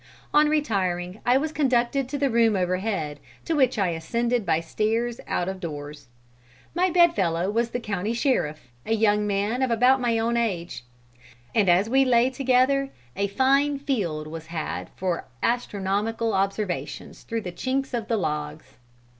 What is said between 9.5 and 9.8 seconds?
of